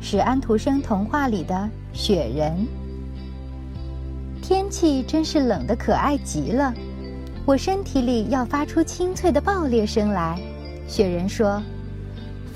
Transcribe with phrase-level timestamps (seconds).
[0.00, 2.66] 是安徒生童话里的雪人。
[4.42, 6.74] 天气真是冷得可爱极了，
[7.44, 10.40] 我身体里要发出清脆的爆裂声来。
[10.88, 11.62] 雪人说：“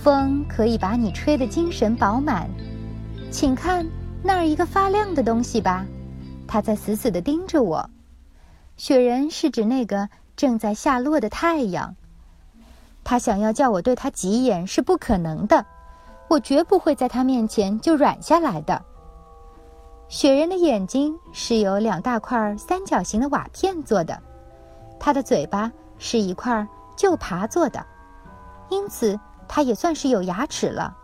[0.02, 2.48] 风可以把你吹得精神饱满，
[3.30, 3.86] 请看
[4.22, 5.86] 那儿一个发亮的东西吧，
[6.48, 7.88] 它在死死地盯着我。”
[8.76, 11.94] 雪人是指那个正在下落的太阳。
[13.04, 15.64] 他想要叫我对他急眼是不可能的，
[16.28, 18.80] 我绝不会在他面前就软下来的。
[20.08, 24.20] 雪人的眼睛是由两大块三角形的瓦片做的，
[24.98, 27.84] 他的嘴巴是一块旧爬做的，
[28.68, 30.96] 因此他也算是有牙齿了。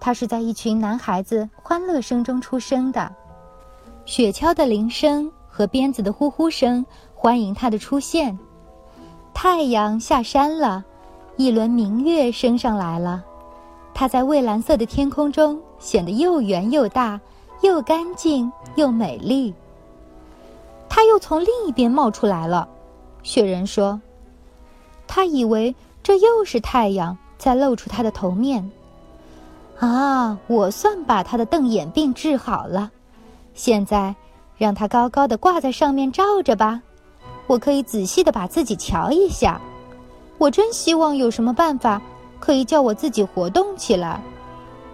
[0.00, 3.10] 他是在一群男孩子欢乐声中出生的，
[4.04, 8.38] 雪橇的铃声和鞭子的呼呼声欢迎他的出现。
[9.32, 10.84] 太阳下山了。
[11.36, 13.24] 一轮明月升上来了，
[13.94, 17.20] 它在蔚蓝色的天空中显得又圆又大，
[17.62, 19.54] 又干净又美丽。
[20.88, 22.68] 它又从另一边冒出来了，
[23.22, 24.00] 雪人说
[25.06, 28.70] ：“他以为这又是太阳在露出它的头面。”
[29.80, 32.90] 啊，我算把他的瞪眼病治好了。
[33.54, 34.14] 现在，
[34.56, 36.80] 让它高高的挂在上面照着吧，
[37.46, 39.60] 我可以仔细的把自己瞧一下。
[40.38, 42.00] 我真希望有什么办法
[42.44, 44.20] 可以叫我自己活动起来，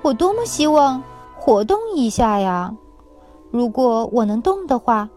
[0.02, 1.02] 我多么希望
[1.34, 2.72] 活动一下呀！
[3.50, 5.08] 如果我能动的话，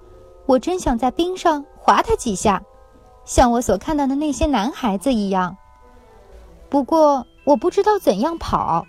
[0.47, 2.59] 我真想在冰上滑它几下，
[3.23, 5.55] 像我所看到的那些男孩子一样。
[6.69, 8.83] 不过我不知道怎样跑。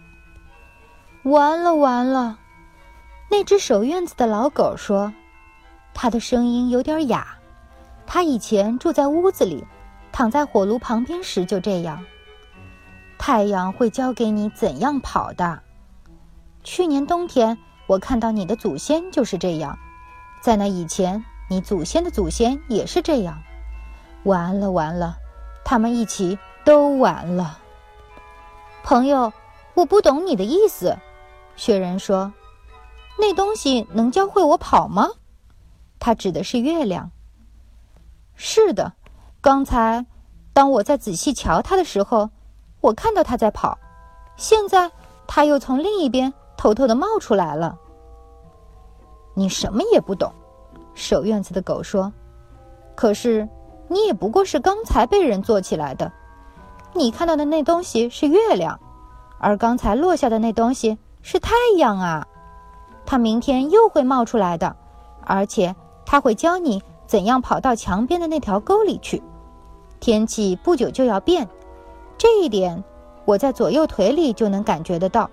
[1.24, 2.38] 完了完了！
[3.30, 5.12] 那只守院子的老狗说，
[5.92, 7.26] 它的声音有点哑。
[8.06, 9.62] 它以前住在屋子里。
[10.12, 11.98] 躺在火炉旁边时就这样。
[13.26, 15.62] 太阳会教给你怎样跑的。
[16.62, 19.78] 去年冬天，我看到你的祖先就是这样。
[20.42, 23.42] 在那以前，你祖先的祖先也是这样。
[24.24, 25.16] 完了完了，
[25.64, 27.58] 他们一起都完了。
[28.82, 29.32] 朋友，
[29.72, 30.98] 我不懂你的意思。
[31.56, 32.34] 雪人说
[33.18, 35.08] ：“那东西能教会我跑吗？”
[35.98, 37.10] 他指的是月亮。
[38.34, 38.92] 是的。
[39.40, 40.04] 刚才，
[40.52, 42.28] 当我在仔细瞧它的时候，
[42.84, 43.78] 我看到它在跑。
[44.36, 44.90] 现在，
[45.26, 47.78] 它又从另一边偷偷的冒出来了。
[49.32, 50.30] 你什么也不懂，
[50.92, 52.12] 守院子的狗说。
[52.94, 53.48] 可是，
[53.88, 56.12] 你也不过是刚才被人做起来的。
[56.92, 58.78] 你看到的那东西是月亮，
[59.38, 62.26] 而刚才落下的那东西是太阳啊。
[63.06, 64.76] 它明天又会冒出来的，
[65.24, 65.74] 而且
[66.04, 69.22] 它会教你怎样跑到墙边的那条沟里去。
[70.00, 71.48] 天气不久就要变，
[72.16, 72.82] 这一点
[73.24, 75.28] 我在左右腿里就能感觉得到，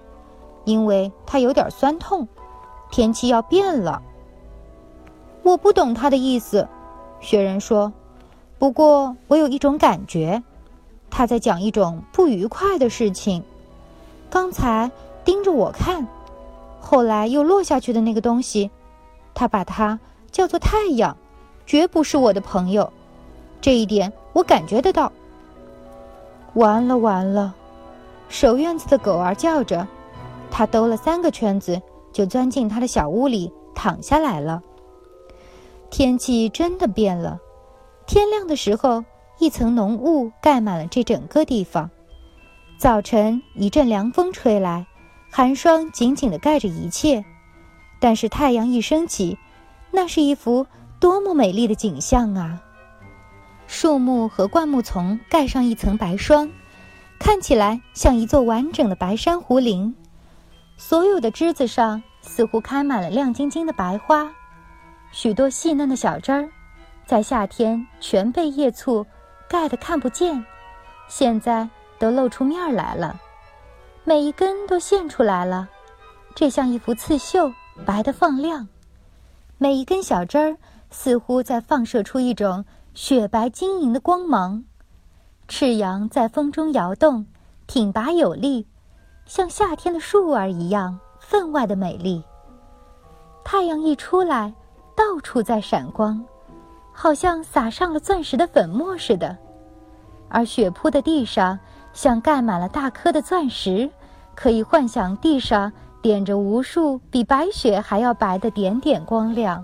[0.66, 2.28] 因为它有点酸痛。
[2.90, 4.02] 天气要变了，
[5.44, 6.68] 我不懂他的意思。
[7.22, 7.94] 雪人说
[8.59, 10.44] ：“不过我有一种感觉，
[11.09, 13.44] 他在讲一种不愉快的事情。
[14.30, 14.91] 刚才
[15.24, 16.06] 盯着我看，
[16.81, 18.70] 后来又落下去的那个东西，
[19.34, 19.97] 他把它
[20.31, 21.16] 叫做太阳，
[21.66, 22.91] 绝不是我的朋友。
[23.62, 25.12] 这一点。”我感觉得到。
[26.53, 27.53] 完了完了，
[28.29, 29.88] 守院子的狗儿叫着，
[30.50, 31.81] 它兜了三个圈子，
[32.12, 34.61] 就钻进它的小屋里躺下来了。
[35.90, 37.40] 天气真的变了，
[38.06, 39.03] 天亮的时候，
[39.40, 41.90] 一层浓雾盖满了这整个地方。
[42.78, 44.85] 早晨一阵凉风吹来，
[45.29, 47.23] 寒霜紧紧地盖着一切。
[47.99, 49.37] 但是太阳一升起，
[49.91, 50.66] 那是一幅
[50.99, 52.59] 多么美丽的景象啊！
[53.72, 56.52] 树木和灌木丛盖上一层白霜，
[57.18, 59.96] 看起来像一座完整的白珊瑚林。
[60.76, 64.29] 所有的枝子上似乎开满了亮晶晶的白花，
[65.14, 66.50] 许多细嫩的小枝儿，
[67.06, 69.06] 在夏天全被叶簇
[69.47, 70.46] 盖得看不见，
[71.08, 71.67] 现在
[71.97, 73.22] 都露出面来了。
[74.03, 75.70] 每一根都现出来了，
[76.35, 77.53] 这像一幅刺绣，
[77.85, 78.67] 白得放亮。
[79.58, 80.58] 每一根小枝儿
[80.90, 82.66] 似乎在放射出一种。
[82.93, 84.66] 雪白晶莹的光芒，
[85.47, 87.26] 赤阳在风中摇动，
[87.66, 88.67] 挺拔有力，
[89.26, 92.22] 像夏天的树儿一样分外的美丽。
[93.46, 94.53] 太阳一出来，
[94.93, 96.22] 到处在闪光，
[96.91, 99.38] 好像撒上了钻石的粉末似的。
[100.28, 101.58] 而雪铺的地上，
[101.93, 103.90] 像盖满了大颗的钻石，
[104.35, 105.72] 可以幻想地上
[106.02, 109.64] 点着无数比白雪还要白的点点光亮。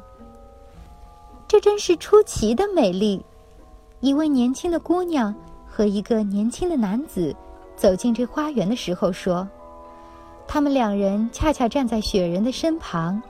[1.48, 3.24] 这真是出奇的美丽。
[4.02, 5.34] 一位年轻的姑娘
[5.66, 7.36] 和一个年轻的男子
[7.76, 9.48] 走进这花园的时候说
[10.48, 13.22] ：“他们两人恰恰站在雪人的身旁，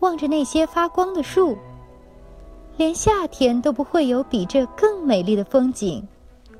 [0.00, 1.56] 望着那些发光的树。
[2.76, 6.06] 连夏天都不会有比这更美丽的风景。”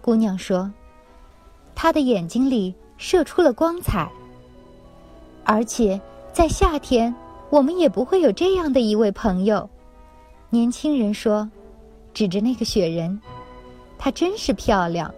[0.00, 0.70] 姑娘说
[1.74, 4.10] ：“她的眼睛里射出了光彩。
[5.44, 6.00] 而且
[6.32, 7.14] 在夏天，
[7.50, 9.68] 我们也不会有这样的一位朋友。”
[10.48, 11.50] 年轻人说，
[12.14, 13.20] 指着那个雪人，
[13.98, 15.12] 她真是漂亮。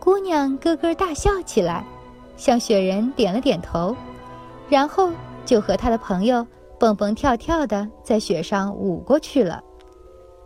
[0.00, 1.84] 姑娘咯咯大笑起来，
[2.36, 3.96] 向雪人点了点头，
[4.68, 5.10] 然后
[5.44, 6.46] 就和她的朋友
[6.78, 9.62] 蹦蹦跳跳的在雪上舞过去了。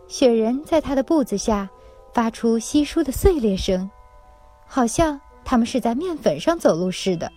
[0.07, 1.69] 雪人在她的步子下
[2.13, 3.89] 发出稀疏的碎裂声，
[4.67, 7.31] 好像他们是在面粉上走路似的。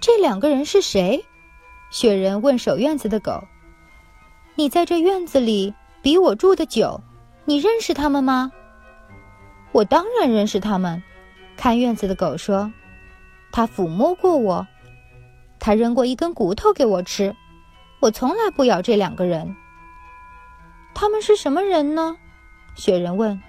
[0.00, 1.24] 这两个人是谁？
[1.90, 3.42] 雪人问守院子的狗。
[4.60, 5.72] 你在这院子里
[6.02, 7.00] 比我住的久，
[7.46, 8.52] 你认识他们吗？
[9.72, 11.02] 我当然认识他们。
[11.56, 12.70] 看院子的狗说
[13.52, 14.66] ：“他抚摸过我，
[15.58, 17.34] 他扔过一根骨头给我吃。
[18.00, 19.56] 我从来不咬这两个人。
[20.92, 22.18] 他们是什么人呢？”
[22.76, 23.40] 雪人问。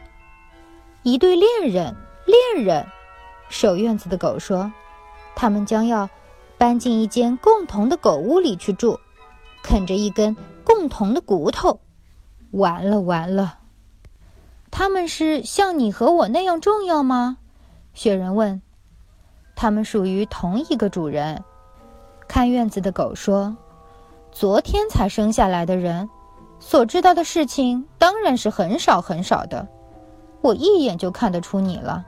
[1.04, 1.94] “一对恋人，
[2.26, 2.88] 恋人。”
[3.52, 4.72] 守院子的狗说
[5.36, 6.10] ：“他们将要
[6.58, 8.98] 搬进一间共同的狗屋里去住，
[9.62, 10.34] 啃着一根。”
[10.74, 11.82] 共同的骨头，
[12.52, 13.60] 完了完了！
[14.72, 17.40] 他们是像你和我那样重要吗？
[17.94, 18.62] 雪人问。
[19.54, 21.44] 他们属于同一个主人。
[22.26, 23.54] 看院子的狗说
[24.32, 26.10] ：“昨天才生下来的人，
[26.62, 29.68] 所知道的事情当然是很少很少的。
[30.40, 32.06] 我一眼就看得出你了。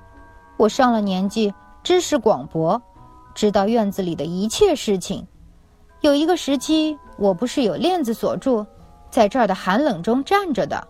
[0.55, 2.81] 我上了年纪，知识广博，
[3.35, 5.27] 知道院子里的一切事情。
[5.99, 8.65] 有一个时期。”我不是有链子锁住，
[9.09, 10.87] 在这儿的寒冷中站着的。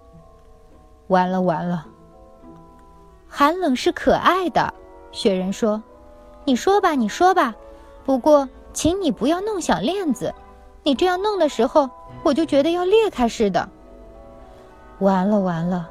[1.07, 1.85] 完了完了。
[3.27, 4.73] 寒冷是可爱的，
[5.11, 5.81] 雪人说
[6.45, 7.55] ：“你说吧，你说吧。
[8.05, 10.33] 不过，请你不要弄响链子，
[10.83, 11.89] 你这样弄的时候，
[12.23, 13.67] 我就觉得要裂开似的。”
[14.99, 15.89] 完了完了，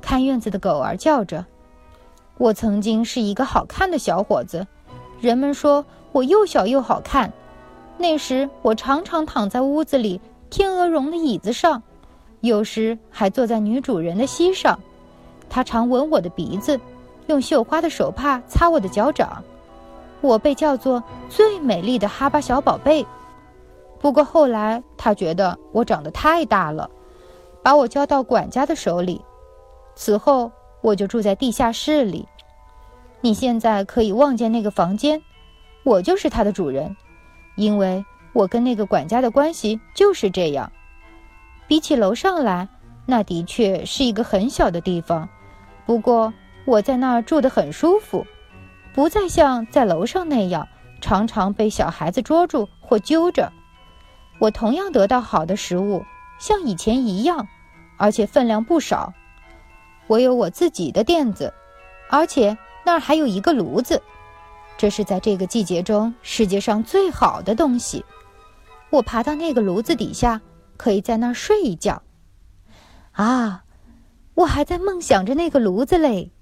[0.00, 1.44] 看院子的狗儿叫着
[2.38, 4.66] ：“我曾经是一个好看的小伙子，
[5.20, 7.32] 人们说我又小又好看。”
[7.96, 10.20] 那时我常常躺在屋子里
[10.50, 11.82] 天鹅绒的椅子上，
[12.40, 14.78] 有时还坐在女主人的膝上。
[15.48, 16.78] 她常吻我的鼻子，
[17.28, 19.42] 用绣花的手帕擦我的脚掌。
[20.20, 23.06] 我被叫做最美丽的哈巴小宝贝。
[24.00, 26.90] 不过后来她觉得我长得太大了，
[27.62, 29.20] 把我交到管家的手里。
[29.94, 30.50] 此后
[30.80, 32.26] 我就住在地下室里。
[33.20, 35.22] 你现在可以望见那个房间，
[35.84, 36.94] 我就是它的主人。
[37.56, 40.70] 因为我跟那个管家的关系就是这样，
[41.68, 42.68] 比起楼上来，
[43.06, 45.28] 那的确是一个很小的地方。
[45.86, 46.32] 不过
[46.64, 48.26] 我在那儿住得很舒服，
[48.92, 50.66] 不再像在楼上那样
[51.00, 53.52] 常常被小孩子捉住或揪着。
[54.40, 56.04] 我同样得到好的食物，
[56.38, 57.46] 像以前一样，
[57.96, 59.12] 而且分量不少。
[60.06, 61.54] 我有我自己的垫子，
[62.10, 64.02] 而且那儿还有一个炉子。
[64.76, 68.04] 这是在这个季节中世界上最好的东西。
[68.90, 70.40] 我爬到那个炉子底下，
[70.76, 72.02] 可以在那儿睡一觉。
[73.12, 73.64] 啊，
[74.34, 76.32] 我还在梦想着那个炉子嘞！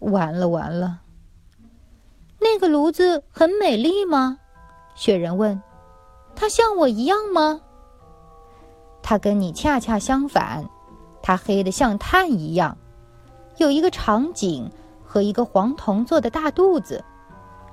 [0.00, 1.00] 完了完了。
[2.40, 4.38] 那个炉子很美丽吗？
[4.94, 5.60] 雪人问。
[6.36, 7.60] 它像我一样吗？
[9.02, 10.68] 它跟你恰恰相反，
[11.20, 12.76] 它黑得像炭一样，
[13.56, 14.70] 有一个长颈
[15.04, 17.04] 和一个黄铜做的大肚子。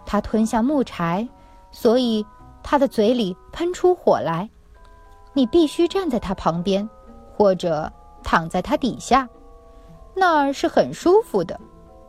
[0.05, 1.27] 他吞下木柴，
[1.71, 2.25] 所以
[2.61, 4.49] 他的嘴里喷出火来。
[5.33, 6.89] 你必须站在他旁边，
[7.35, 7.91] 或者
[8.23, 9.27] 躺在他底下，
[10.13, 11.59] 那儿是很舒服的。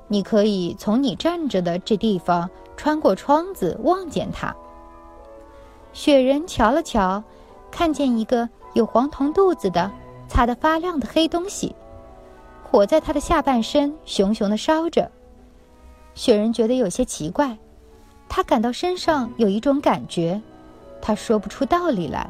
[0.09, 4.55] 你可以从你站着的这地方穿过窗子望见他。
[5.93, 7.25] 雪人瞧了瞧，
[7.71, 9.91] 看见一个有黄铜肚子的、
[10.29, 11.75] 擦得发亮的黑东西，
[12.63, 15.11] 火在他的下半身熊熊的烧着。
[16.15, 17.59] 雪人觉得有些奇怪。
[18.37, 20.39] 他感到身上有一种感觉，
[21.01, 22.29] 他说不出道理来。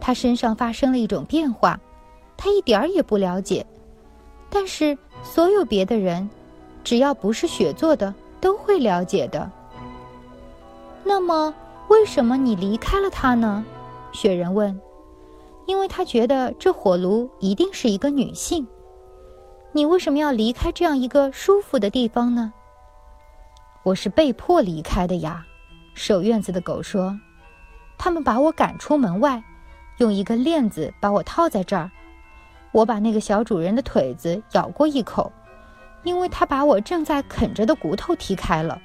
[0.00, 1.78] 他身上发生了一种变化，
[2.36, 3.64] 他一点儿也不了解。
[4.50, 6.28] 但是所有别的人，
[6.82, 9.48] 只要不是雪做的，都会了解的。
[11.04, 11.54] 那么，
[11.86, 13.64] 为什么你离开了他呢？
[14.10, 14.80] 雪人问。
[15.66, 18.66] 因为他觉得这火炉一定是一个女性。
[19.70, 22.52] 你为什么要离开这样一个舒服的地方呢？
[23.84, 25.44] 我是被迫离开的呀。
[25.92, 27.20] 守院子的狗说
[27.98, 29.44] ：“他们把我赶出门外，
[29.98, 31.90] 用一个链子把我套在这儿。
[32.72, 35.30] 我把那个小主人的腿子咬过一口，
[36.02, 38.80] 因为他把我正在啃着的骨头踢开了。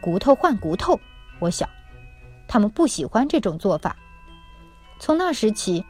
[0.00, 0.98] 骨头换骨头，
[1.38, 1.68] 我想，
[2.48, 3.94] 他们不喜欢这种做法。
[4.98, 5.84] 从那时起，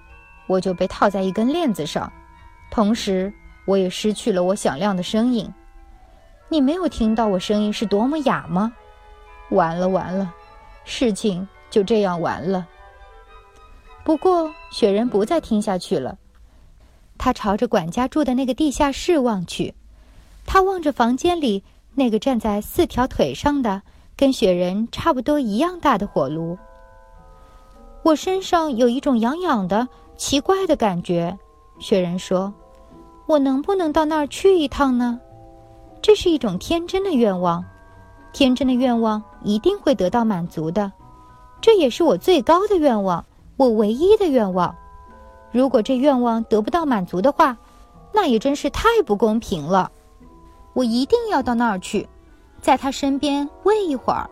[0.48, 2.12] 我就被套在一根链子上，
[2.72, 3.32] 同时
[3.66, 5.48] 我也失去了我响亮的声音。
[6.50, 8.70] 你没有听到我声音是多么哑吗？”
[9.50, 10.32] 完了完了，
[10.84, 12.66] 事情就这样完了。
[14.04, 16.18] 不过雪人不再听下去了，
[17.18, 19.74] 他朝着管家住的那个地下室望去，
[20.46, 21.62] 他望着房间里
[21.94, 23.82] 那个站在四条腿上的、
[24.16, 26.58] 跟雪人差不多一样大的火炉。
[28.02, 31.36] 我身上有一种痒痒的、奇怪的感觉，
[31.78, 32.52] 雪人说
[33.26, 35.20] ：“我能不能到那儿去一趟呢？”
[36.02, 37.64] 这是一种天真的愿望。
[38.32, 40.92] 天真的愿望一定会得到满足的，
[41.60, 43.24] 这也是我最高的愿望，
[43.56, 44.74] 我唯一的愿望。
[45.50, 47.56] 如果这愿望得不到满足的话，
[48.12, 49.90] 那也真是太不公平了。
[50.74, 52.08] 我一定要到那儿去，
[52.60, 54.30] 在他身边喂一会儿，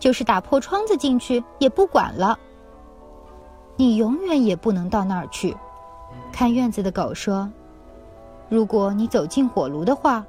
[0.00, 2.36] 就是打破窗子进去也不管了。
[3.76, 5.56] 你永远也不能到那儿去，
[6.32, 7.48] 看院子的狗说
[8.50, 10.26] ：“如果你走进火炉的话，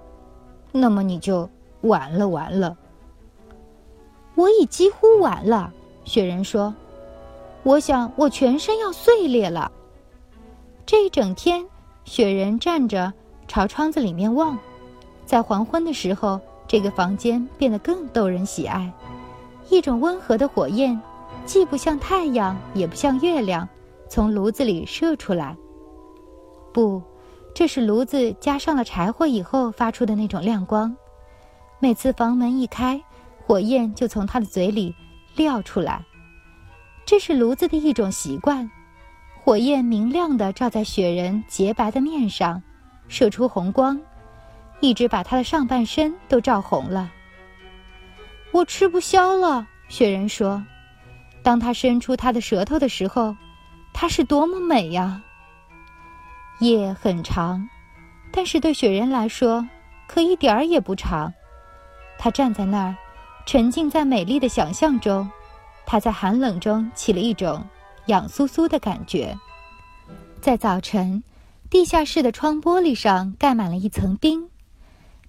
[0.72, 1.50] 那么你就
[1.82, 2.78] 完了，完了。”
[4.36, 5.74] 我已几乎完了，
[6.06, 6.74] 雪人说
[7.64, 9.72] ：“我想我全身要碎裂了。”
[10.86, 11.66] 这一整天，
[12.06, 13.14] 雪人站着
[13.48, 14.58] 朝窗子里面望，
[15.26, 18.92] 在黄昏的时候，这个房间变得更逗人喜爱。
[19.70, 21.00] 一种温和的火焰，
[21.46, 23.68] 既不像太阳，也不像月亮，
[24.08, 25.56] 从炉子里射出来。
[26.72, 27.02] 不，
[27.53, 30.96] 这是炉子加上了柴火以后发出的那种亮光。
[31.79, 33.01] 每次房门一开。
[33.46, 34.94] 火焰就从他的嘴里
[35.36, 36.06] 撂出来，
[37.03, 38.70] 这是炉子的一种习惯。
[39.44, 42.62] 火焰明亮的照在雪人洁白的面上，
[43.08, 44.00] 射出红光，
[44.82, 47.12] 一直把他的上半身都照红了。
[48.51, 50.63] 我吃不消了，雪人说。
[51.41, 53.36] 当他伸出他的舌头的时候，
[53.94, 55.24] 他是多么美呀！
[56.60, 57.68] 夜很长，
[58.32, 59.68] 但是对雪人来说，
[60.08, 61.34] 可一点儿也不长。
[62.18, 62.96] 他站在那儿。
[63.46, 65.28] 沉浸在美丽的想象中，
[65.84, 67.66] 他在寒冷中起了一种
[68.06, 69.36] 痒酥酥的感觉。
[70.39, 71.24] 在早晨，
[71.68, 74.48] 地下室的窗玻璃上盖满了一层冰，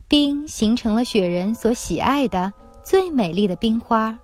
[0.06, 2.52] 冰形成了雪人所喜爱的
[2.84, 4.18] 最美丽的冰花。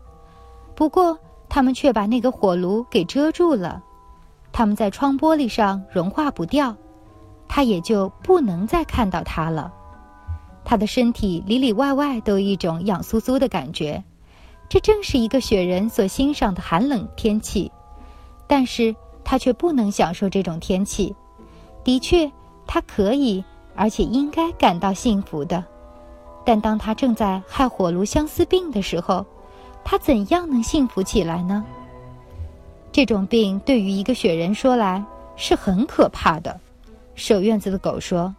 [0.75, 3.83] 不过，它们却把那个火炉给遮住了，
[4.53, 6.77] 它们在窗玻璃上融化不掉，
[7.49, 9.73] 他也就不能再看到它了。
[10.65, 14.03] 他的身体里里外外都有一种痒酥酥的感觉，
[14.69, 17.71] 这正是一个雪人所欣赏的寒冷天气，
[18.49, 21.15] 但是他却不能享受这种天气。
[21.85, 22.31] 的确，
[22.67, 23.45] 他可以，
[23.76, 25.65] 而且应该感到幸福的，
[26.45, 29.25] 但当他正在害火炉相思病的时候，
[29.85, 31.65] 他怎样能幸福起来呢？
[32.91, 35.05] 这种病对于一个雪人说来
[35.37, 36.59] 是很可怕的。
[37.17, 38.33] 守院子的狗说。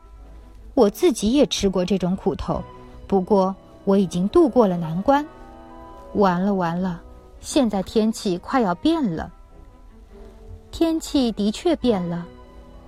[0.74, 2.64] 我自己也吃过这种苦头，
[3.08, 3.54] 不过
[3.84, 5.26] 我已经度过了难关。
[6.14, 7.02] 完了完了，
[7.40, 9.32] 现在天气快要变了。
[10.70, 12.24] 天气的确变了，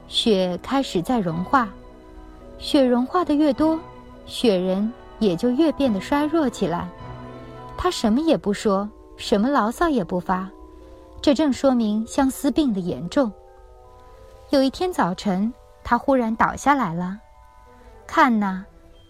[0.07, 1.67] 雪开始在融化。
[2.59, 3.79] 雪融化的越多，
[4.27, 6.87] 雪人也就越变得衰弱起来。
[7.75, 10.47] 他什么也不说，什么牢骚也不发，
[11.21, 13.31] 这正说明相思病的严重。
[14.51, 15.51] 有一天早晨，
[15.89, 17.17] 他忽然倒下来了。
[18.05, 18.63] 看呐，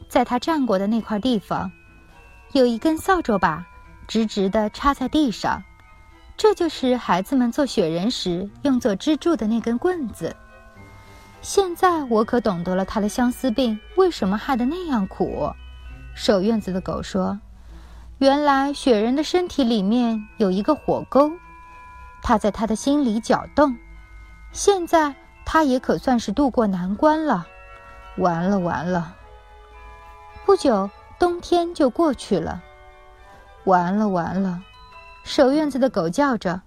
[0.07, 1.69] 在他站过的那块地方，
[2.53, 3.65] 有一根扫帚把，
[4.07, 5.61] 直直的插在地上，
[6.37, 10.33] 这就是孩子们做雪人时用作支柱的那根棍子。
[11.41, 15.51] 现在我可懂得了他的相思病为什么害得那样苦。
[16.15, 17.37] 守院子的狗说
[18.19, 21.29] ：“原来雪人的身体里面有一个火沟，
[22.21, 23.75] 它在他的心里搅动。
[24.53, 25.13] 现在
[25.51, 27.47] 他也可算是渡过难关了。”
[28.17, 29.15] 完了完了！
[30.45, 30.87] 不久，
[31.17, 32.61] 冬天就过去了。
[33.63, 34.61] 完了完了！
[35.23, 36.61] 守院子的狗叫着。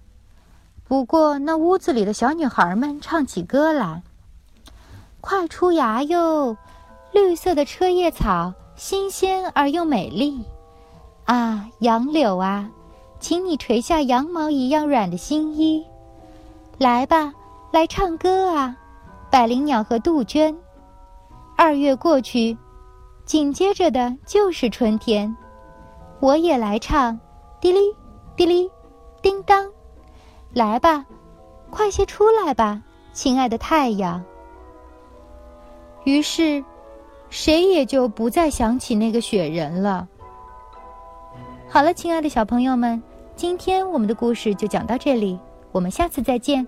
[0.83, 4.03] 不过，那屋子里的小女孩们唱起歌来
[5.21, 6.57] ：“快出芽哟，
[7.13, 10.43] 绿色的车叶草，新鲜而又美丽。
[11.23, 12.69] 啊，杨柳啊，
[13.21, 15.85] 请你垂下羊毛一样软的新衣。
[16.79, 17.33] 来吧，
[17.73, 18.77] 来唱歌啊，
[19.31, 20.55] 百灵鸟和杜鹃。
[21.57, 22.55] 二月过去，
[23.25, 25.35] 紧接着的就是春天。
[26.19, 27.19] 我也来唱，
[27.59, 27.79] 滴哩
[28.35, 28.69] 滴哩，
[29.23, 29.67] 叮当，
[30.53, 31.03] 来吧，
[31.71, 32.79] 快些出来吧，
[33.11, 34.23] 亲爱的太阳。
[36.03, 36.63] 于是，
[37.31, 40.07] 谁也就不再想起那个雪人了。
[41.67, 43.01] 好了，亲爱的小朋友们，
[43.35, 45.39] 今天我们的故事就讲到这里，
[45.71, 46.67] 我们下次再见。